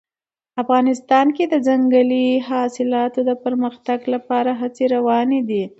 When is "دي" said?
5.49-5.63